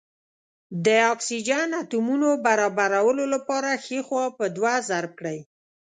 [0.85, 5.39] د اکسیجن اتومونو برابرولو لپاره ښۍ خوا په دوه ضرب کړئ.